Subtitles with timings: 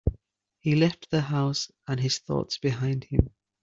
[0.57, 3.35] He left the house and his thoughts behind him.